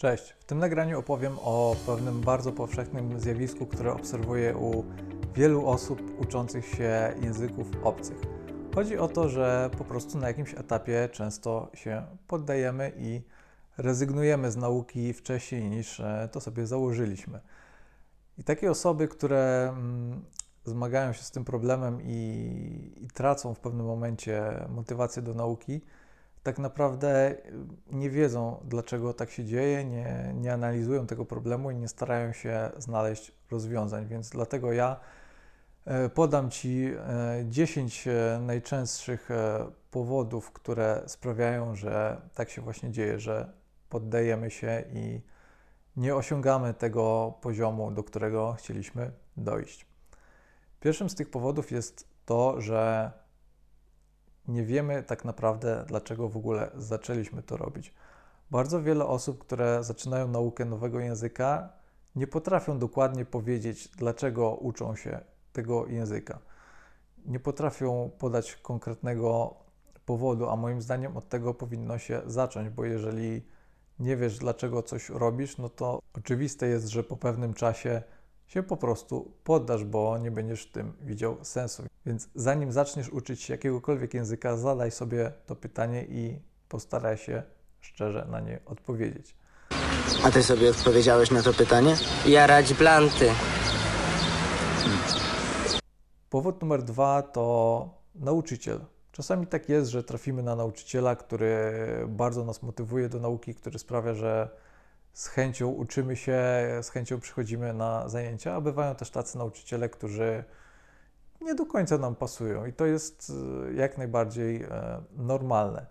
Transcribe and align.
Cześć. 0.00 0.34
W 0.40 0.44
tym 0.44 0.58
nagraniu 0.58 0.98
opowiem 0.98 1.38
o 1.38 1.76
pewnym 1.86 2.20
bardzo 2.20 2.52
powszechnym 2.52 3.20
zjawisku, 3.20 3.66
które 3.66 3.92
obserwuję 3.92 4.56
u 4.56 4.84
wielu 5.34 5.66
osób 5.66 6.20
uczących 6.20 6.66
się 6.66 7.14
języków 7.22 7.66
obcych. 7.82 8.16
Chodzi 8.74 8.98
o 8.98 9.08
to, 9.08 9.28
że 9.28 9.70
po 9.78 9.84
prostu 9.84 10.18
na 10.18 10.28
jakimś 10.28 10.54
etapie 10.54 11.08
często 11.12 11.70
się 11.74 12.02
poddajemy 12.26 12.92
i 12.96 13.22
rezygnujemy 13.78 14.50
z 14.50 14.56
nauki 14.56 15.12
wcześniej 15.12 15.70
niż 15.70 16.00
e, 16.00 16.28
to 16.32 16.40
sobie 16.40 16.66
założyliśmy. 16.66 17.40
I 18.38 18.44
takie 18.44 18.70
osoby, 18.70 19.08
które 19.08 19.68
mm, 19.68 20.24
zmagają 20.64 21.12
się 21.12 21.22
z 21.22 21.30
tym 21.30 21.44
problemem 21.44 22.02
i, 22.02 22.92
i 22.96 23.08
tracą 23.08 23.54
w 23.54 23.60
pewnym 23.60 23.86
momencie 23.86 24.66
motywację 24.68 25.22
do 25.22 25.34
nauki, 25.34 25.80
tak 26.42 26.58
naprawdę 26.58 27.30
y, 27.30 27.36
nie 27.90 28.10
wiedzą, 28.10 28.60
dlaczego 28.64 29.14
tak 29.14 29.30
się 29.30 29.44
dzieje, 29.44 29.84
nie, 29.84 30.34
nie 30.34 30.52
analizują 30.52 31.06
tego 31.06 31.24
problemu 31.24 31.70
i 31.70 31.76
nie 31.76 31.88
starają 31.88 32.32
się 32.32 32.70
znaleźć 32.78 33.32
rozwiązań. 33.50 34.06
Więc 34.06 34.30
dlatego 34.30 34.72
ja 34.72 35.00
e, 35.84 36.08
podam 36.08 36.50
Ci 36.50 36.94
10 37.44 38.06
e, 38.06 38.34
e, 38.34 38.38
najczęstszych 38.40 39.28
powodów, 39.90 40.52
które 40.52 41.02
sprawiają, 41.06 41.74
że 41.74 42.20
tak 42.34 42.50
się 42.50 42.62
właśnie 42.62 42.90
dzieje, 42.90 43.20
że 43.20 43.52
poddajemy 43.88 44.50
się 44.50 44.84
i 44.92 45.20
nie 45.96 46.16
osiągamy 46.16 46.74
tego 46.74 47.34
poziomu, 47.40 47.90
do 47.90 48.04
którego 48.04 48.52
chcieliśmy 48.52 49.12
dojść. 49.36 49.86
Pierwszym 50.80 51.10
z 51.10 51.14
tych 51.14 51.30
powodów 51.30 51.70
jest 51.70 52.08
to, 52.26 52.60
że 52.60 53.12
nie 54.50 54.64
wiemy 54.64 55.02
tak 55.02 55.24
naprawdę, 55.24 55.84
dlaczego 55.88 56.28
w 56.28 56.36
ogóle 56.36 56.70
zaczęliśmy 56.76 57.42
to 57.42 57.56
robić. 57.56 57.94
Bardzo 58.50 58.82
wiele 58.82 59.06
osób, 59.06 59.38
które 59.38 59.84
zaczynają 59.84 60.28
naukę 60.28 60.64
nowego 60.64 61.00
języka, 61.00 61.72
nie 62.16 62.26
potrafią 62.26 62.78
dokładnie 62.78 63.24
powiedzieć, 63.24 63.88
dlaczego 63.88 64.54
uczą 64.54 64.96
się 64.96 65.20
tego 65.52 65.86
języka. 65.86 66.38
Nie 67.26 67.40
potrafią 67.40 68.10
podać 68.18 68.56
konkretnego 68.56 69.54
powodu, 70.06 70.48
a 70.48 70.56
moim 70.56 70.82
zdaniem 70.82 71.16
od 71.16 71.28
tego 71.28 71.54
powinno 71.54 71.98
się 71.98 72.22
zacząć, 72.26 72.68
bo 72.68 72.84
jeżeli 72.84 73.42
nie 73.98 74.16
wiesz, 74.16 74.38
dlaczego 74.38 74.82
coś 74.82 75.08
robisz, 75.08 75.58
no 75.58 75.68
to 75.68 75.98
oczywiste 76.14 76.66
jest, 76.66 76.88
że 76.88 77.04
po 77.04 77.16
pewnym 77.16 77.54
czasie 77.54 78.02
się 78.50 78.62
po 78.62 78.76
prostu 78.76 79.32
poddasz, 79.44 79.84
bo 79.84 80.18
nie 80.18 80.30
będziesz 80.30 80.62
w 80.66 80.72
tym 80.72 80.92
widział 81.00 81.36
sensu. 81.42 81.82
Więc 82.06 82.28
zanim 82.34 82.72
zaczniesz 82.72 83.08
uczyć 83.08 83.42
się 83.42 83.54
jakiegokolwiek 83.54 84.14
języka, 84.14 84.56
zadaj 84.56 84.90
sobie 84.90 85.32
to 85.46 85.56
pytanie 85.56 86.04
i 86.04 86.38
postaraj 86.68 87.16
się 87.16 87.42
szczerze 87.80 88.26
na 88.30 88.40
nie 88.40 88.60
odpowiedzieć. 88.66 89.36
A 90.24 90.30
ty 90.30 90.42
sobie 90.42 90.70
odpowiedziałeś 90.70 91.30
na 91.30 91.42
to 91.42 91.52
pytanie? 91.52 91.96
Jarać 92.26 92.74
blanty. 92.74 93.30
Powód 96.30 96.60
numer 96.60 96.82
dwa 96.82 97.22
to 97.22 97.88
nauczyciel. 98.14 98.80
Czasami 99.12 99.46
tak 99.46 99.68
jest, 99.68 99.90
że 99.90 100.04
trafimy 100.04 100.42
na 100.42 100.56
nauczyciela, 100.56 101.16
który 101.16 101.72
bardzo 102.08 102.44
nas 102.44 102.62
motywuje 102.62 103.08
do 103.08 103.20
nauki, 103.20 103.54
który 103.54 103.78
sprawia, 103.78 104.14
że 104.14 104.50
z 105.12 105.26
chęcią 105.28 105.68
uczymy 105.68 106.16
się, 106.16 106.38
z 106.82 106.90
chęcią 106.90 107.20
przychodzimy 107.20 107.72
na 107.74 108.08
zajęcia, 108.08 108.54
a 108.54 108.60
bywają 108.60 108.94
też 108.94 109.10
tacy 109.10 109.38
nauczyciele, 109.38 109.88
którzy 109.88 110.44
nie 111.40 111.54
do 111.54 111.66
końca 111.66 111.98
nam 111.98 112.14
pasują 112.16 112.66
i 112.66 112.72
to 112.72 112.86
jest 112.86 113.32
e, 113.70 113.74
jak 113.74 113.98
najbardziej 113.98 114.62
e, 114.62 115.02
normalne. 115.16 115.86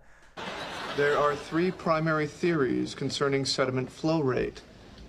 There 0.96 1.18
are 1.18 1.36
three 1.50 1.72
primary 1.72 2.28
theories 2.28 2.94
concerning 2.96 3.48
sediment 3.48 3.90
flow 3.90 4.22
rate. 4.22 4.62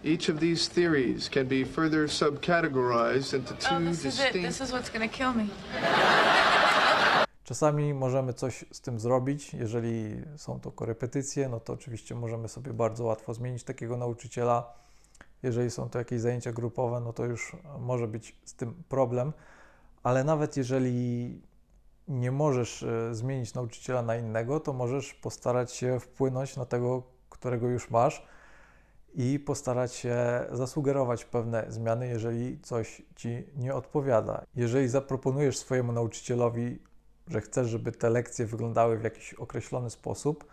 Each 0.04 0.30
of 0.30 0.40
these 0.40 0.68
theories 0.68 1.30
can 1.30 1.48
be 1.48 1.64
further 1.66 2.08
subcategorized 2.08 3.34
into 3.34 3.54
two 3.54 3.76
Oh, 3.76 3.80
this 3.80 4.06
is 4.06 4.20
it. 4.20 4.24
distinct 4.24 4.48
This 4.48 4.62
is 4.62 4.72
what's 4.72 4.90
gonna 4.90 5.08
kill 5.08 5.34
me. 5.34 5.50
Czasami 7.52 7.94
możemy 7.94 8.34
coś 8.34 8.66
z 8.72 8.82
tym 8.82 9.00
zrobić. 9.00 9.54
Jeżeli 9.54 10.22
są 10.36 10.60
to 10.60 10.72
korepetycje, 10.72 11.50
no 11.50 11.60
to 11.60 11.74
oczywiście 11.74 12.16
możemy 12.16 12.48
sobie 12.48 12.74
bardzo 12.74 13.04
łatwo 13.04 13.34
zmienić 13.34 13.64
takiego 13.64 13.98
nauczyciela. 13.98 14.74
Jeżeli 15.44 15.72
są 15.72 15.90
to 15.90 16.00
jakieś 16.00 16.22
zajęcia 16.22 16.52
grupowe, 16.52 17.00
no 17.00 17.14
to 17.14 17.26
już 17.26 17.56
może 17.80 18.08
być 18.08 18.36
z 18.46 18.54
tym 18.54 18.84
problem. 18.90 19.34
Ale 20.04 20.24
nawet 20.24 20.58
jeżeli 20.58 21.42
nie 22.08 22.32
możesz 22.32 22.84
e, 22.84 23.16
zmienić 23.16 23.54
nauczyciela 23.54 24.02
na 24.02 24.16
innego, 24.16 24.60
to 24.60 24.74
możesz 24.74 25.14
postarać 25.14 25.72
się 25.72 26.00
wpłynąć 26.00 26.58
na 26.58 26.66
tego, 26.66 27.04
którego 27.30 27.68
już 27.68 27.90
masz 27.90 28.26
i 29.14 29.40
postarać 29.40 29.94
się 29.94 30.46
zasugerować 30.52 31.26
pewne 31.26 31.66
zmiany, 31.70 32.08
jeżeli 32.08 32.60
coś 32.60 33.02
ci 33.16 33.44
nie 33.56 33.74
odpowiada. 33.74 34.46
Jeżeli 34.56 34.88
zaproponujesz 34.88 35.58
swojemu 35.58 35.92
nauczycielowi 35.92 36.91
że 37.32 37.42
chcesz, 37.42 37.68
żeby 37.68 37.92
te 37.92 38.10
lekcje 38.10 38.46
wyglądały 38.46 38.98
w 38.98 39.04
jakiś 39.04 39.34
określony 39.34 39.90
sposób, 39.90 40.46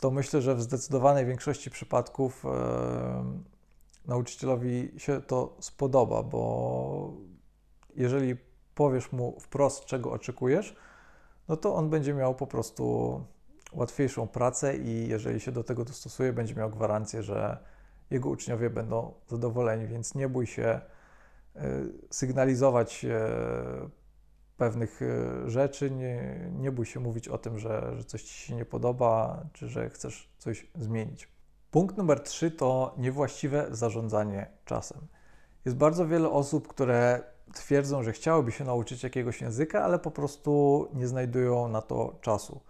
to 0.00 0.10
myślę, 0.10 0.42
że 0.42 0.54
w 0.54 0.62
zdecydowanej 0.62 1.26
większości 1.26 1.70
przypadków 1.70 2.46
e, 2.46 3.24
nauczycielowi 4.06 4.92
się 4.96 5.20
to 5.20 5.56
spodoba, 5.60 6.22
bo 6.22 7.12
jeżeli 7.96 8.36
powiesz 8.74 9.12
mu 9.12 9.40
wprost, 9.40 9.84
czego 9.84 10.12
oczekujesz, 10.12 10.76
no 11.48 11.56
to 11.56 11.74
on 11.74 11.90
będzie 11.90 12.14
miał 12.14 12.34
po 12.34 12.46
prostu 12.46 13.24
łatwiejszą 13.72 14.28
pracę 14.28 14.76
i 14.76 15.08
jeżeli 15.08 15.40
się 15.40 15.52
do 15.52 15.64
tego 15.64 15.84
dostosuje, 15.84 16.32
będzie 16.32 16.54
miał 16.54 16.70
gwarancję, 16.70 17.22
że 17.22 17.58
jego 18.10 18.28
uczniowie 18.28 18.70
będą 18.70 19.14
zadowoleni, 19.28 19.86
więc 19.86 20.14
nie 20.14 20.28
bój 20.28 20.46
się 20.46 20.80
e, 21.56 21.60
sygnalizować 22.10 23.06
pewnych 24.62 25.02
e, 25.02 25.50
rzeczy, 25.50 25.90
nie, 25.90 26.50
nie 26.58 26.72
bój 26.72 26.86
się 26.86 27.00
mówić 27.00 27.28
o 27.28 27.38
tym, 27.38 27.58
że, 27.58 27.92
że 27.96 28.04
coś 28.04 28.22
Ci 28.22 28.34
się 28.34 28.54
nie 28.54 28.64
podoba, 28.64 29.42
czy 29.52 29.68
że 29.68 29.90
chcesz 29.90 30.28
coś 30.38 30.66
zmienić. 30.74 31.28
Punkt 31.70 31.96
numer 31.96 32.20
trzy 32.20 32.50
to 32.50 32.94
niewłaściwe 32.98 33.66
zarządzanie 33.70 34.46
czasem. 34.64 35.06
Jest 35.64 35.76
bardzo 35.76 36.06
wiele 36.06 36.30
osób, 36.30 36.68
które 36.68 37.22
twierdzą, 37.54 38.02
że 38.02 38.12
chciałyby 38.12 38.52
się 38.52 38.64
nauczyć 38.64 39.02
jakiegoś 39.02 39.40
języka, 39.40 39.84
ale 39.84 39.98
po 39.98 40.10
prostu 40.10 40.88
nie 40.94 41.06
znajdują 41.08 41.68
na 41.68 41.82
to 41.82 42.18
czasu. 42.20 42.60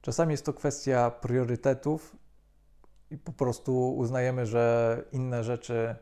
Czasami 0.00 0.32
jest 0.32 0.44
to 0.44 0.52
kwestia 0.52 1.10
priorytetów 1.10 2.16
i 3.10 3.18
po 3.18 3.32
prostu 3.32 3.96
uznajemy, 3.96 4.46
że 4.46 5.04
inne 5.12 5.44
rzeczy 5.44 5.96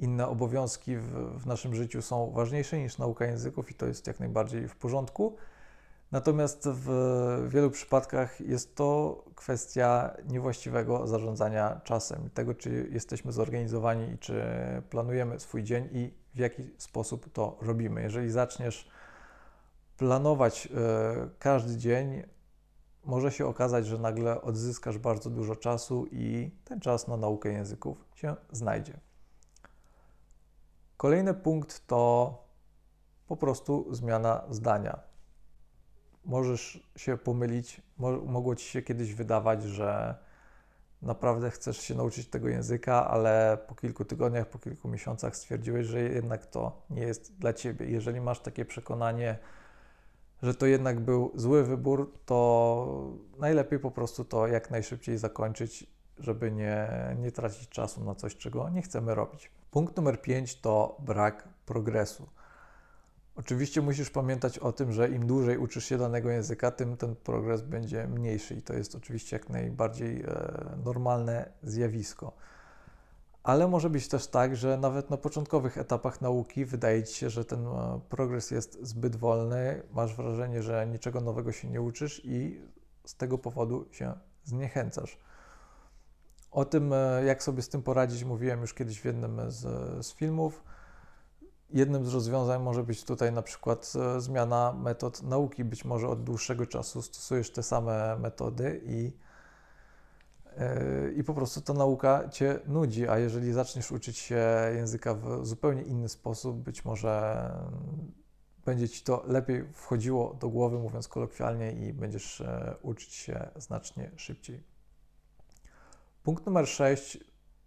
inne 0.00 0.28
obowiązki 0.28 0.96
w, 0.96 1.10
w 1.38 1.46
naszym 1.46 1.74
życiu 1.74 2.02
są 2.02 2.30
ważniejsze 2.30 2.78
niż 2.78 2.98
nauka 2.98 3.24
języków 3.24 3.70
i 3.70 3.74
to 3.74 3.86
jest 3.86 4.06
jak 4.06 4.20
najbardziej 4.20 4.68
w 4.68 4.76
porządku. 4.76 5.36
Natomiast 6.12 6.68
w 6.68 6.88
wielu 7.48 7.70
przypadkach 7.70 8.40
jest 8.40 8.74
to 8.74 9.24
kwestia 9.34 10.16
niewłaściwego 10.28 11.06
zarządzania 11.06 11.80
czasem, 11.84 12.30
tego, 12.34 12.54
czy 12.54 12.88
jesteśmy 12.92 13.32
zorganizowani 13.32 14.12
i 14.12 14.18
czy 14.18 14.42
planujemy 14.90 15.40
swój 15.40 15.62
dzień 15.62 15.88
i 15.92 16.14
w 16.34 16.38
jaki 16.38 16.70
sposób 16.78 17.32
to 17.32 17.58
robimy. 17.62 18.02
Jeżeli 18.02 18.30
zaczniesz 18.30 18.88
planować 19.96 20.66
y, 20.66 20.70
każdy 21.38 21.76
dzień, 21.76 22.22
może 23.04 23.30
się 23.32 23.46
okazać, 23.46 23.86
że 23.86 23.98
nagle 23.98 24.42
odzyskasz 24.42 24.98
bardzo 24.98 25.30
dużo 25.30 25.56
czasu 25.56 26.06
i 26.10 26.50
ten 26.64 26.80
czas 26.80 27.08
na 27.08 27.16
naukę 27.16 27.52
języków 27.52 28.04
się 28.14 28.36
znajdzie. 28.52 29.00
Kolejny 31.04 31.34
punkt 31.34 31.86
to 31.86 32.34
po 33.26 33.36
prostu 33.36 33.94
zmiana 33.94 34.44
zdania. 34.50 35.00
Możesz 36.24 36.90
się 36.96 37.16
pomylić, 37.16 37.80
mogło 38.26 38.56
ci 38.56 38.68
się 38.68 38.82
kiedyś 38.82 39.14
wydawać, 39.14 39.62
że 39.62 40.14
naprawdę 41.02 41.50
chcesz 41.50 41.76
się 41.80 41.94
nauczyć 41.94 42.28
tego 42.28 42.48
języka, 42.48 43.10
ale 43.10 43.58
po 43.68 43.74
kilku 43.74 44.04
tygodniach, 44.04 44.48
po 44.48 44.58
kilku 44.58 44.88
miesiącach 44.88 45.36
stwierdziłeś, 45.36 45.86
że 45.86 46.00
jednak 46.00 46.46
to 46.46 46.82
nie 46.90 47.02
jest 47.02 47.38
dla 47.38 47.52
ciebie. 47.52 47.86
Jeżeli 47.86 48.20
masz 48.20 48.40
takie 48.40 48.64
przekonanie, 48.64 49.38
że 50.42 50.54
to 50.54 50.66
jednak 50.66 51.00
był 51.00 51.32
zły 51.34 51.64
wybór, 51.64 52.12
to 52.26 53.12
najlepiej 53.38 53.78
po 53.78 53.90
prostu 53.90 54.24
to 54.24 54.46
jak 54.46 54.70
najszybciej 54.70 55.18
zakończyć, 55.18 55.93
żeby 56.18 56.52
nie, 56.52 56.88
nie 57.18 57.32
tracić 57.32 57.68
czasu 57.68 58.04
na 58.04 58.14
coś, 58.14 58.36
czego 58.36 58.68
nie 58.68 58.82
chcemy 58.82 59.14
robić. 59.14 59.50
Punkt 59.70 59.96
numer 59.96 60.22
5 60.22 60.60
to 60.60 60.96
brak 61.00 61.48
progresu. 61.66 62.28
Oczywiście 63.36 63.82
musisz 63.82 64.10
pamiętać 64.10 64.58
o 64.58 64.72
tym, 64.72 64.92
że 64.92 65.08
im 65.08 65.26
dłużej 65.26 65.58
uczysz 65.58 65.84
się 65.84 65.98
danego 65.98 66.30
języka, 66.30 66.70
tym 66.70 66.96
ten 66.96 67.16
progres 67.16 67.62
będzie 67.62 68.06
mniejszy 68.06 68.54
i 68.54 68.62
to 68.62 68.74
jest 68.74 68.94
oczywiście 68.94 69.36
jak 69.36 69.48
najbardziej 69.48 70.22
e, 70.22 70.76
normalne 70.84 71.52
zjawisko. 71.62 72.32
Ale 73.42 73.68
może 73.68 73.90
być 73.90 74.08
też 74.08 74.26
tak, 74.26 74.56
że 74.56 74.78
nawet 74.78 75.10
na 75.10 75.16
początkowych 75.16 75.78
etapach 75.78 76.20
nauki 76.20 76.64
wydaje 76.64 77.04
ci 77.04 77.14
się, 77.14 77.30
że 77.30 77.44
ten 77.44 77.66
e, 77.66 78.00
progres 78.08 78.50
jest 78.50 78.78
zbyt 78.82 79.16
wolny, 79.16 79.82
masz 79.92 80.14
wrażenie, 80.14 80.62
że 80.62 80.86
niczego 80.86 81.20
nowego 81.20 81.52
się 81.52 81.68
nie 81.68 81.80
uczysz 81.80 82.24
i 82.24 82.60
z 83.04 83.14
tego 83.14 83.38
powodu 83.38 83.86
się 83.92 84.14
zniechęcasz. 84.44 85.18
O 86.54 86.64
tym, 86.64 86.92
e, 86.92 87.24
jak 87.24 87.42
sobie 87.42 87.62
z 87.62 87.68
tym 87.68 87.82
poradzić, 87.82 88.24
mówiłem 88.24 88.60
już 88.60 88.74
kiedyś 88.74 89.00
w 89.00 89.04
jednym 89.04 89.50
z, 89.50 89.60
z 90.06 90.14
filmów. 90.14 90.64
Jednym 91.70 92.06
z 92.06 92.14
rozwiązań 92.14 92.62
może 92.62 92.84
być 92.84 93.04
tutaj 93.04 93.32
na 93.32 93.42
przykład 93.42 93.92
e, 94.16 94.20
zmiana 94.20 94.72
metod 94.72 95.22
nauki. 95.22 95.64
Być 95.64 95.84
może 95.84 96.08
od 96.08 96.24
dłuższego 96.24 96.66
czasu 96.66 97.02
stosujesz 97.02 97.50
te 97.50 97.62
same 97.62 98.16
metody 98.18 98.80
i, 98.84 99.12
e, 100.56 101.12
i 101.12 101.24
po 101.24 101.34
prostu 101.34 101.60
ta 101.60 101.72
nauka 101.72 102.28
cię 102.28 102.58
nudzi. 102.66 103.08
A 103.08 103.18
jeżeli 103.18 103.52
zaczniesz 103.52 103.92
uczyć 103.92 104.18
się 104.18 104.44
języka 104.74 105.14
w 105.14 105.46
zupełnie 105.46 105.82
inny 105.82 106.08
sposób, 106.08 106.56
być 106.56 106.84
może 106.84 107.50
będzie 108.64 108.88
ci 108.88 109.04
to 109.04 109.24
lepiej 109.26 109.64
wchodziło 109.72 110.34
do 110.34 110.48
głowy, 110.48 110.78
mówiąc 110.78 111.08
kolokwialnie, 111.08 111.72
i 111.72 111.92
będziesz 111.92 112.42
uczyć 112.82 113.12
się 113.12 113.48
znacznie 113.56 114.10
szybciej. 114.16 114.73
Punkt 116.24 116.46
numer 116.46 116.68
6 116.68 117.18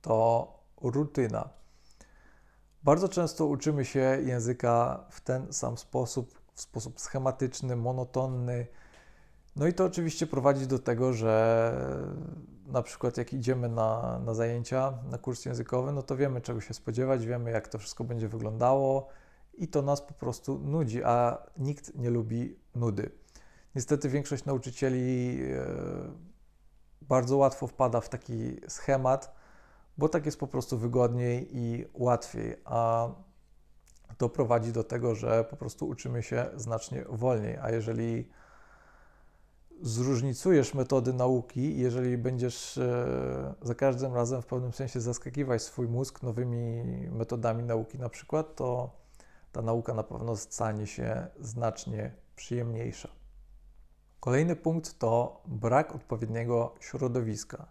to 0.01 0.47
rutyna. 0.81 1.49
Bardzo 2.83 3.09
często 3.09 3.45
uczymy 3.45 3.85
się 3.85 4.17
języka 4.25 5.05
w 5.09 5.21
ten 5.21 5.53
sam 5.53 5.77
sposób, 5.77 6.41
w 6.53 6.61
sposób 6.61 6.99
schematyczny, 6.99 7.75
monotonny. 7.75 8.67
No 9.55 9.67
i 9.67 9.73
to 9.73 9.85
oczywiście 9.85 10.27
prowadzi 10.27 10.67
do 10.67 10.79
tego, 10.79 11.13
że 11.13 11.73
na 12.67 12.81
przykład 12.81 13.17
jak 13.17 13.33
idziemy 13.33 13.69
na, 13.69 14.19
na 14.25 14.33
zajęcia, 14.33 14.93
na 15.11 15.17
kurs 15.17 15.45
językowy, 15.45 15.91
no 15.91 16.03
to 16.03 16.17
wiemy 16.17 16.41
czego 16.41 16.61
się 16.61 16.73
spodziewać, 16.73 17.25
wiemy 17.25 17.51
jak 17.51 17.67
to 17.67 17.77
wszystko 17.77 18.03
będzie 18.03 18.27
wyglądało 18.27 19.07
i 19.53 19.67
to 19.67 19.81
nas 19.81 20.01
po 20.01 20.13
prostu 20.13 20.59
nudzi, 20.59 21.03
a 21.03 21.37
nikt 21.57 21.95
nie 21.95 22.09
lubi 22.09 22.59
nudy. 22.75 23.11
Niestety 23.75 24.09
większość 24.09 24.45
nauczycieli 24.45 25.39
e, 25.43 26.36
bardzo 27.09 27.37
łatwo 27.37 27.67
wpada 27.67 28.01
w 28.01 28.09
taki 28.09 28.57
schemat, 28.67 29.35
bo 29.97 30.09
tak 30.09 30.25
jest 30.25 30.39
po 30.39 30.47
prostu 30.47 30.77
wygodniej 30.77 31.57
i 31.57 31.85
łatwiej, 31.93 32.55
a 32.65 33.09
to 34.17 34.29
prowadzi 34.29 34.71
do 34.71 34.83
tego, 34.83 35.15
że 35.15 35.43
po 35.43 35.55
prostu 35.57 35.87
uczymy 35.87 36.23
się 36.23 36.45
znacznie 36.55 37.05
wolniej, 37.09 37.57
a 37.57 37.71
jeżeli 37.71 38.29
zróżnicujesz 39.81 40.73
metody 40.73 41.13
nauki, 41.13 41.77
jeżeli 41.77 42.17
będziesz 42.17 42.77
e, 42.77 43.53
za 43.61 43.75
każdym 43.75 44.13
razem 44.13 44.41
w 44.41 44.45
pewnym 44.45 44.73
sensie 44.73 45.01
zaskakiwać 45.01 45.61
swój 45.61 45.87
mózg 45.87 46.23
nowymi 46.23 46.83
metodami 47.11 47.63
nauki 47.63 47.99
na 47.99 48.09
przykład, 48.09 48.55
to 48.55 48.89
ta 49.51 49.61
nauka 49.61 49.93
na 49.93 50.03
pewno 50.03 50.35
stanie 50.35 50.87
się 50.87 51.27
znacznie 51.39 52.11
przyjemniejsza. 52.35 53.09
Kolejny 54.19 54.55
punkt 54.55 54.99
to 54.99 55.41
brak 55.45 55.95
odpowiedniego 55.95 56.75
środowiska. 56.79 57.65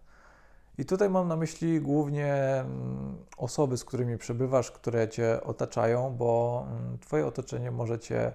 I 0.77 0.85
tutaj 0.85 1.09
mam 1.09 1.27
na 1.27 1.35
myśli 1.35 1.81
głównie 1.81 2.33
mm, 2.35 3.17
osoby, 3.37 3.77
z 3.77 3.85
którymi 3.85 4.17
przebywasz, 4.17 4.71
które 4.71 5.09
cię 5.09 5.43
otaczają, 5.43 6.15
bo 6.17 6.65
mm, 6.69 6.99
Twoje 6.99 7.25
otoczenie 7.25 7.71
może 7.71 7.99
cię 7.99 8.33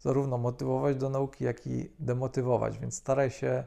zarówno 0.00 0.38
motywować 0.38 0.96
do 0.96 1.10
nauki, 1.10 1.44
jak 1.44 1.66
i 1.66 1.90
demotywować, 1.98 2.78
więc 2.78 2.94
staraj 2.94 3.30
się 3.30 3.64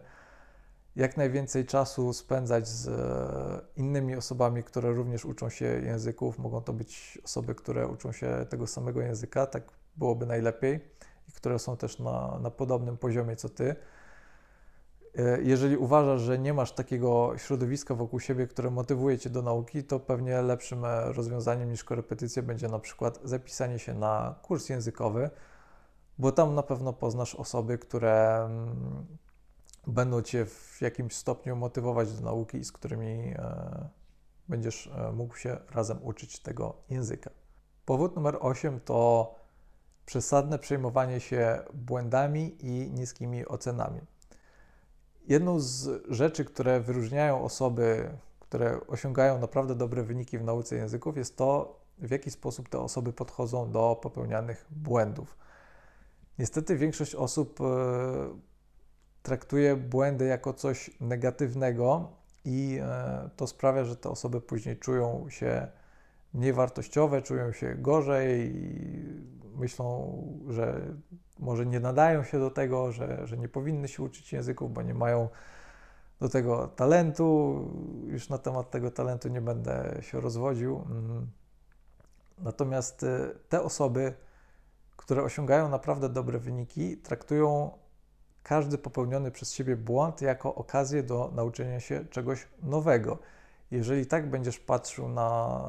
jak 0.96 1.18
najwięcej 1.18 1.66
czasu 1.66 2.14
spędzać 2.14 2.68
z 2.68 2.88
e, 2.88 3.82
innymi 3.82 4.16
osobami, 4.16 4.64
które 4.64 4.92
również 4.92 5.26
uczą 5.26 5.50
się 5.50 5.66
języków. 5.66 6.40
Mogą 6.40 6.62
to 6.62 6.74
być 6.74 7.22
osoby, 7.24 7.56
które 7.56 7.88
uczą 7.88 8.12
się 8.12 8.46
tego 8.50 8.68
samego 8.68 9.02
języka, 9.02 9.46
tak 9.48 9.64
byłoby 9.96 10.26
najlepiej 10.26 10.80
i 11.30 11.32
które 11.32 11.60
są 11.60 11.78
też 11.78 12.00
na, 12.00 12.40
na 12.42 12.52
podobnym 12.52 12.98
poziomie 12.98 13.36
co 13.36 13.50
ty. 13.50 13.76
E, 15.18 15.42
jeżeli 15.42 15.78
uważasz, 15.78 16.22
że 16.22 16.40
nie 16.40 16.54
masz 16.54 16.72
takiego 16.72 17.34
środowiska 17.38 17.96
wokół 17.96 18.20
siebie, 18.20 18.48
które 18.48 18.72
motywuje 18.72 19.18
cię 19.18 19.30
do 19.30 19.42
nauki, 19.42 19.84
to 19.84 20.00
pewnie 20.00 20.42
lepszym 20.42 20.86
e, 20.86 21.14
rozwiązaniem 21.14 21.72
niż 21.72 21.84
korepetycja 21.84 22.44
będzie 22.44 22.68
na 22.68 22.80
przykład 22.80 23.20
zapisanie 23.24 23.80
się 23.80 23.94
na 23.94 24.36
kurs 24.42 24.70
językowy, 24.70 25.30
bo 26.18 26.32
tam 26.32 26.56
na 26.56 26.64
pewno 26.64 26.94
poznasz 26.94 27.36
osoby, 27.36 27.78
które 27.78 28.46
mm, 28.46 29.06
będą 29.88 30.22
cię 30.22 30.46
w 30.46 30.78
jakimś 30.82 31.16
stopniu 31.16 31.56
motywować 31.56 32.14
do 32.14 32.22
nauki 32.22 32.58
i 32.58 32.64
z 32.64 32.72
którymi 32.72 33.34
e, 33.38 33.90
będziesz 34.50 34.92
mógł 35.14 35.36
się 35.36 35.58
razem 35.72 36.04
uczyć 36.04 36.40
tego 36.40 36.74
języka. 36.90 37.30
Powód 37.86 38.16
numer 38.16 38.38
8 38.40 38.80
to 38.80 39.36
przesadne 40.06 40.60
przejmowanie 40.60 41.20
się 41.20 41.60
błędami 41.74 42.56
i 42.60 42.92
niskimi 42.92 43.46
ocenami. 43.46 44.02
Jedną 45.28 45.60
z 45.60 46.04
rzeczy, 46.10 46.46
które 46.46 46.80
wyróżniają 46.80 47.44
osoby, 47.44 48.10
które 48.40 48.88
osiągają 48.88 49.40
naprawdę 49.40 49.76
dobre 49.76 50.04
wyniki 50.04 50.38
w 50.38 50.44
nauce 50.44 50.76
języków, 50.76 51.18
jest 51.18 51.38
to, 51.38 51.80
w 51.98 52.12
jaki 52.12 52.32
sposób 52.32 52.70
te 52.70 52.80
osoby 52.80 53.14
podchodzą 53.14 53.72
do 53.72 54.00
popełnianych 54.02 54.66
błędów. 54.70 55.38
Niestety 56.40 56.78
większość 56.78 57.16
osób 57.16 57.62
e, 57.62 57.66
traktuje 59.24 59.76
błędy 59.76 60.26
jako 60.26 60.54
coś 60.54 60.92
negatywnego 61.00 62.12
i 62.46 62.80
e, 62.82 63.30
to 63.36 63.48
sprawia, 63.48 63.84
że 63.84 63.96
te 63.96 64.10
osoby 64.10 64.42
później 64.42 64.78
czują 64.78 65.26
się 65.30 65.68
mniej 66.36 66.54
wartościowe, 66.54 67.22
czują 67.22 67.52
się 67.52 67.76
gorzej 67.76 68.56
i 68.56 69.58
myślą, 69.58 70.24
że 70.50 70.82
może 71.40 71.66
nie 71.66 71.80
nadają 71.80 72.24
się 72.24 72.40
do 72.40 72.52
tego, 72.52 72.92
że, 72.92 73.28
że 73.28 73.38
nie 73.38 73.48
powinny 73.48 73.88
się 73.88 74.04
uczyć 74.04 74.34
języków, 74.34 74.74
bo 74.74 74.82
nie 74.82 74.94
mają 74.94 75.30
do 76.20 76.30
tego 76.30 76.68
talentu. 76.68 77.60
Już 78.08 78.30
na 78.30 78.38
temat 78.38 78.72
tego 78.72 78.92
talentu 78.92 79.30
nie 79.30 79.42
będę 79.42 79.98
się 80.02 80.20
rozwodził. 80.20 80.86
Mm. 80.90 81.28
Natomiast 82.38 83.04
y, 83.04 83.36
te 83.50 83.62
osoby, 83.62 84.14
które 84.96 85.24
osiągają 85.24 85.70
naprawdę 85.70 86.10
dobre 86.10 86.40
wyniki, 86.40 86.98
traktują 86.98 87.72
każdy 88.44 88.78
popełniony 88.78 89.32
przez 89.32 89.54
siebie 89.54 89.76
błąd 89.76 90.22
jako 90.22 90.56
okazję 90.56 91.04
do 91.04 91.32
nauczenia 91.36 91.80
się 91.80 92.06
czegoś 92.06 92.48
nowego. 92.64 93.20
Jeżeli 93.72 94.06
tak 94.06 94.30
będziesz 94.30 94.60
patrzył 94.60 95.10
na 95.10 95.60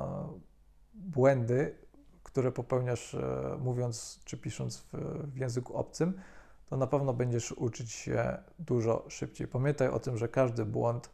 błędy, 0.97 1.75
które 2.23 2.53
popełniasz 2.53 3.15
e, 3.15 3.57
mówiąc 3.61 4.21
czy 4.25 4.37
pisząc 4.37 4.79
w, 4.79 4.93
w 5.33 5.37
języku 5.37 5.77
obcym, 5.77 6.21
to 6.67 6.77
na 6.77 6.87
pewno 6.87 7.15
będziesz 7.15 7.53
uczyć 7.53 7.93
się 7.93 8.39
dużo 8.59 9.05
szybciej. 9.09 9.49
Pamiętaj 9.49 9.89
o 9.89 10.01
tym, 10.01 10.17
że 10.17 10.29
każdy 10.29 10.65
błąd 10.65 11.11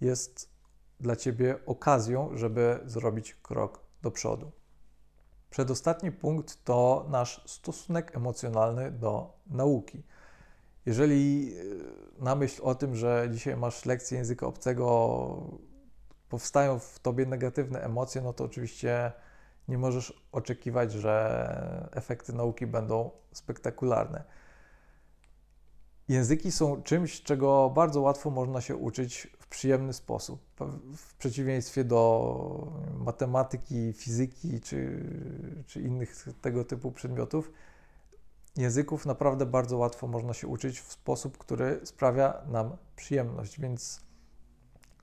jest 0.00 0.50
dla 1.00 1.16
ciebie 1.16 1.58
okazją, 1.66 2.36
żeby 2.36 2.80
zrobić 2.84 3.34
krok 3.34 3.80
do 4.02 4.10
przodu. 4.10 4.52
Przedostatni 5.50 6.12
punkt 6.12 6.64
to 6.64 7.06
nasz 7.08 7.42
stosunek 7.46 8.16
emocjonalny 8.16 8.90
do 8.90 9.38
nauki. 9.46 10.02
Jeżeli 10.86 11.54
e, 12.18 12.24
na 12.24 12.34
myśl 12.34 12.62
o 12.64 12.74
tym, 12.74 12.94
że 12.94 13.28
dzisiaj 13.32 13.56
masz 13.56 13.84
lekcję 13.84 14.18
języka 14.18 14.46
obcego, 14.46 15.60
powstają 16.30 16.78
w 16.78 16.98
tobie 16.98 17.26
negatywne 17.26 17.82
emocje, 17.82 18.22
no 18.22 18.32
to 18.32 18.44
oczywiście 18.44 19.12
nie 19.68 19.78
możesz 19.78 20.22
oczekiwać, 20.32 20.92
że 20.92 21.88
efekty 21.92 22.32
nauki 22.32 22.66
będą 22.66 23.10
spektakularne. 23.32 24.24
Języki 26.08 26.52
są 26.52 26.82
czymś, 26.82 27.22
czego 27.22 27.70
bardzo 27.74 28.00
łatwo 28.00 28.30
można 28.30 28.60
się 28.60 28.76
uczyć 28.76 29.28
w 29.38 29.48
przyjemny 29.48 29.92
sposób. 29.92 30.40
W 30.96 31.14
przeciwieństwie 31.14 31.84
do 31.84 32.72
matematyki, 32.98 33.92
fizyki 33.92 34.60
czy, 34.60 35.04
czy 35.66 35.80
innych 35.80 36.26
tego 36.40 36.64
typu 36.64 36.92
przedmiotów, 36.92 37.52
języków 38.56 39.06
naprawdę 39.06 39.46
bardzo 39.46 39.76
łatwo 39.76 40.06
można 40.06 40.34
się 40.34 40.46
uczyć 40.46 40.80
w 40.80 40.92
sposób, 40.92 41.38
który 41.38 41.80
sprawia 41.84 42.42
nam 42.46 42.76
przyjemność, 42.96 43.60
więc 43.60 44.09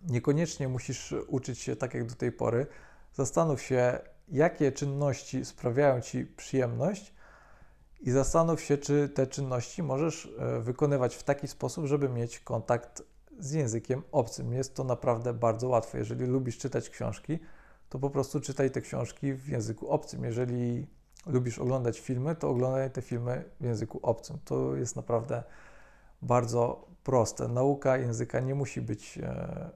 niekoniecznie 0.04 0.68
musisz 0.68 1.16
uczyć 1.28 1.60
się 1.60 1.76
tak 1.76 1.94
jak 1.94 2.06
do 2.06 2.16
tej 2.16 2.32
pory. 2.32 2.68
Zastanów 3.14 3.62
się, 3.62 4.00
jakie 4.28 4.72
czynności 4.72 5.46
sprawiają 5.46 6.02
Ci 6.02 6.26
przyjemność 6.26 7.14
i 8.00 8.12
zastanów 8.12 8.62
się, 8.62 8.78
czy 8.78 9.10
te 9.10 9.28
czynności 9.28 9.84
możesz 9.84 10.30
e, 10.40 10.60
wykonywać 10.60 11.16
w 11.16 11.24
taki 11.24 11.48
sposób, 11.48 11.86
żeby 11.86 12.10
mieć 12.10 12.40
kontakt 12.40 13.04
z 13.40 13.52
językiem 13.52 14.04
obcym. 14.12 14.54
Jest 14.54 14.76
to 14.76 14.84
naprawdę 14.84 15.34
bardzo 15.34 15.68
łatwe. 15.68 15.98
Jeżeli 15.98 16.26
lubisz 16.26 16.58
czytać 16.58 16.90
książki, 16.90 17.40
to 17.90 18.00
po 18.00 18.10
prostu 18.10 18.42
czytaj 18.42 18.72
te 18.72 18.82
książki 18.82 19.34
w 19.34 19.48
języku 19.48 19.90
obcym. 19.90 20.24
Jeżeli 20.24 20.88
lubisz 21.26 21.60
oglądać 21.60 22.00
filmy, 22.00 22.36
to 22.36 22.50
oglądaj 22.50 22.92
te 22.92 23.02
filmy 23.02 23.44
w 23.60 23.64
języku 23.64 24.00
obcym. 24.02 24.38
To 24.46 24.76
jest 24.76 24.96
naprawdę 24.96 25.44
bardzo 26.22 26.88
proste. 27.04 27.48
Nauka 27.48 27.98
języka 27.98 28.40
nie 28.40 28.56
musi 28.56 28.82
być 28.82 29.18
e, 29.18 29.70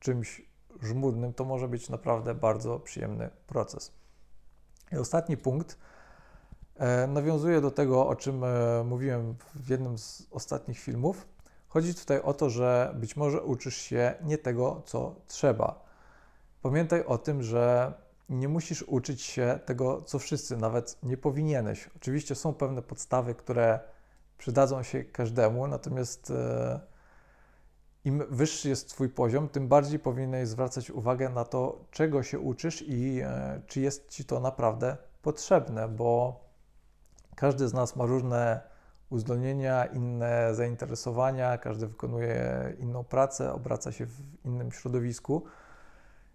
czymś 0.00 0.42
żmudnym, 0.82 1.32
to 1.32 1.44
może 1.44 1.68
być 1.68 1.88
naprawdę 1.88 2.34
bardzo 2.34 2.80
przyjemny 2.80 3.30
proces. 3.46 3.92
I 4.92 4.96
ostatni 4.96 5.36
punkt 5.36 5.78
e, 6.76 7.06
nawiązuje 7.06 7.60
do 7.60 7.70
tego, 7.70 8.08
o 8.08 8.16
czym 8.16 8.44
e, 8.44 8.84
mówiłem 8.84 9.36
w 9.54 9.68
jednym 9.68 9.98
z 9.98 10.26
ostatnich 10.30 10.78
filmów. 10.78 11.26
Chodzi 11.68 11.94
tutaj 11.94 12.20
o 12.20 12.34
to, 12.34 12.50
że 12.50 12.94
być 12.94 13.16
może 13.16 13.42
uczysz 13.42 13.76
się 13.76 14.14
nie 14.22 14.38
tego, 14.38 14.82
co 14.86 15.14
trzeba. 15.26 15.84
Pamiętaj 16.62 17.04
o 17.04 17.18
tym, 17.18 17.42
że 17.42 17.92
nie 18.28 18.48
musisz 18.48 18.82
uczyć 18.82 19.22
się 19.22 19.58
tego, 19.66 20.02
co 20.02 20.18
wszyscy, 20.18 20.56
nawet 20.56 20.98
nie 21.02 21.16
powinieneś. 21.16 21.90
Oczywiście 21.96 22.34
są 22.34 22.54
pewne 22.54 22.82
podstawy, 22.82 23.34
które 23.34 23.80
przydadzą 24.38 24.82
się 24.82 25.04
każdemu, 25.04 25.66
natomiast 25.66 26.30
e, 26.30 26.80
im 28.06 28.22
wyższy 28.30 28.68
jest 28.68 28.88
Twój 28.88 29.08
poziom, 29.08 29.48
tym 29.48 29.68
bardziej 29.68 29.98
powinieneś 29.98 30.48
zwracać 30.48 30.90
uwagę 30.90 31.28
na 31.28 31.44
to, 31.44 31.84
czego 31.90 32.22
się 32.22 32.38
uczysz 32.38 32.82
i 32.82 33.20
e, 33.20 33.60
czy 33.66 33.80
jest 33.80 34.08
Ci 34.08 34.24
to 34.24 34.40
naprawdę 34.40 34.96
potrzebne, 35.22 35.88
bo 35.88 36.40
każdy 37.34 37.68
z 37.68 37.74
nas 37.74 37.96
ma 37.96 38.04
różne 38.06 38.60
uzdolnienia, 39.10 39.84
inne 39.84 40.54
zainteresowania, 40.54 41.58
każdy 41.58 41.86
wykonuje 41.86 42.72
inną 42.78 43.04
pracę, 43.04 43.52
obraca 43.52 43.92
się 43.92 44.06
w 44.06 44.44
innym 44.44 44.72
środowisku 44.72 45.44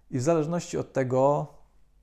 i 0.10 0.18
w 0.18 0.22
zależności 0.22 0.78
od 0.78 0.94
tego 0.94 1.48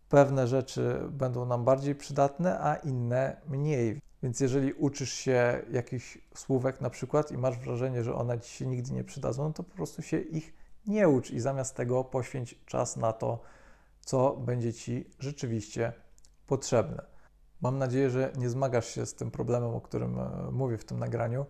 pewne 0.08 0.46
rzeczy 0.46 1.00
będą 1.10 1.46
nam 1.46 1.64
bardziej 1.64 1.94
przydatne, 1.94 2.60
a 2.60 2.76
inne 2.76 3.36
mniej. 3.48 4.00
Więc 4.22 4.40
jeżeli 4.40 4.72
uczysz 4.72 5.12
się 5.12 5.62
jakichś 5.70 6.18
słówek 6.34 6.80
na 6.80 6.90
przykład 6.90 7.32
i 7.32 7.38
masz 7.38 7.58
wrażenie, 7.58 8.04
że 8.04 8.14
one 8.14 8.40
ci 8.40 8.50
się 8.50 8.66
nigdy 8.66 8.92
nie 8.92 9.04
przydadzą, 9.04 9.44
no 9.44 9.52
to 9.52 9.62
po 9.62 9.76
prostu 9.76 10.02
się 10.02 10.18
ich 10.18 10.54
nie 10.86 11.08
ucz 11.08 11.30
i 11.30 11.40
zamiast 11.40 11.76
tego 11.76 12.04
poświęć 12.04 12.58
czas 12.66 12.96
na 12.96 13.12
to, 13.12 13.40
co 14.00 14.36
będzie 14.36 14.72
ci 14.72 15.10
rzeczywiście 15.18 15.92
potrzebne. 16.46 17.02
Mam 17.60 17.78
nadzieję, 17.78 18.10
że 18.10 18.32
nie 18.38 18.48
zmagasz 18.48 18.88
się 18.88 19.06
z 19.06 19.14
tym 19.14 19.30
problemem, 19.30 19.74
o 19.74 19.80
którym 19.80 20.18
e, 20.18 20.50
mówię 20.52 20.78
w 20.78 20.84
tym 20.84 20.98
nagraniu, 20.98 21.46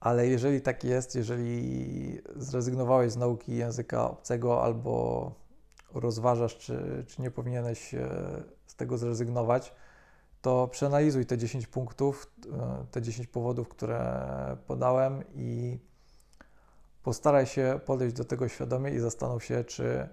ale 0.00 0.26
jeżeli 0.26 0.60
tak 0.60 0.84
jest, 0.84 1.14
jeżeli 1.14 2.20
zrezygnowałeś 2.36 3.12
z 3.12 3.16
nauki 3.16 3.56
języka 3.56 4.10
obcego 4.10 4.62
albo 4.62 5.32
rozważasz, 5.94 6.58
czy, 6.58 7.04
czy 7.06 7.22
nie 7.22 7.30
powinieneś 7.30 7.94
z 8.66 8.76
tego 8.76 8.98
zrezygnować, 8.98 9.74
to 10.44 10.68
przeanalizuj 10.68 11.26
te 11.26 11.38
10 11.38 11.66
punktów, 11.66 12.32
e, 12.52 12.86
te 12.90 13.02
10 13.02 13.28
powodów, 13.28 13.68
które 13.68 14.56
podałem 14.66 15.22
i 15.34 15.78
postaraj 17.02 17.46
się 17.46 17.80
podejść 17.86 18.16
do 18.16 18.24
tego 18.24 18.48
świadomie 18.48 18.90
i 18.90 18.98
zastanów 18.98 19.44
się, 19.44 19.64
czy 19.64 20.08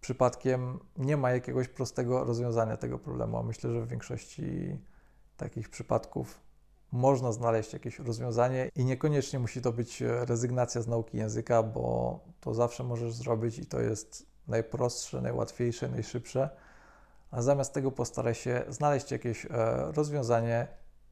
przypadkiem 0.00 0.78
nie 0.96 1.16
ma 1.16 1.30
jakiegoś 1.30 1.68
prostego 1.68 2.24
rozwiązania 2.24 2.76
tego 2.76 2.98
problemu. 2.98 3.42
Myślę, 3.42 3.72
że 3.72 3.82
w 3.82 3.88
większości 3.88 4.78
takich 5.36 5.68
przypadków 5.68 6.40
można 6.92 7.32
znaleźć 7.32 7.72
jakieś 7.72 7.98
rozwiązanie 7.98 8.70
i 8.76 8.84
niekoniecznie 8.84 9.38
musi 9.38 9.60
to 9.62 9.72
być 9.72 10.00
rezygnacja 10.00 10.82
z 10.82 10.86
nauki 10.86 11.18
języka, 11.18 11.62
bo 11.62 12.18
to 12.40 12.54
zawsze 12.54 12.84
możesz 12.84 13.14
zrobić 13.14 13.58
i 13.58 13.66
to 13.66 13.80
jest 13.80 14.26
najprostsze, 14.48 15.20
najłatwiejsze, 15.20 15.88
najszybsze. 15.88 16.50
A 17.30 17.42
zamiast 17.42 17.74
tego 17.74 17.92
postaraj 17.92 18.34
się 18.34 18.64
znaleźć 18.68 19.10
jakieś 19.10 19.46
e, 19.46 19.48
rozwiązanie, 19.92 20.68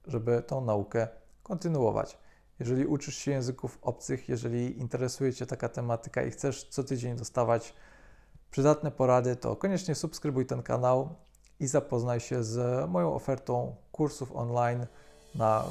żeby 0.06 0.42
tą 0.42 0.60
naukę 0.60 1.08
kontynuować. 1.42 2.18
Jeżeli 2.58 2.86
uczysz 2.86 3.16
się 3.16 3.30
języków 3.30 3.78
obcych, 3.82 4.28
jeżeli 4.28 4.78
interesuje 4.78 5.32
Cię 5.32 5.46
taka 5.46 5.68
tematyka 5.68 6.22
i 6.22 6.30
chcesz 6.30 6.64
co 6.64 6.84
tydzień 6.84 7.16
dostawać 7.16 7.74
przydatne 8.50 8.90
porady, 8.90 9.36
to 9.36 9.56
koniecznie 9.56 9.94
subskrybuj 9.94 10.46
ten 10.46 10.62
kanał 10.62 11.08
i 11.60 11.66
zapoznaj 11.66 12.20
się 12.20 12.44
z 12.44 12.88
moją 12.90 13.14
ofertą 13.14 13.76
kursów 13.92 14.36
online 14.36 14.86
na 15.34 15.64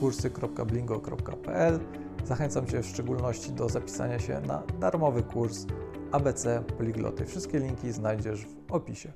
kursy.blingo.pl. 0.00 1.80
Zachęcam 2.24 2.66
Cię 2.66 2.82
w 2.82 2.86
szczególności 2.86 3.52
do 3.52 3.68
zapisania 3.68 4.18
się 4.18 4.40
na 4.40 4.62
darmowy 4.80 5.22
kurs 5.22 5.66
ABC 6.12 6.62
Poligloty. 6.78 7.26
Wszystkie 7.26 7.58
linki 7.58 7.92
znajdziesz 7.92 8.46
w 8.46 8.72
opisie. 8.72 9.12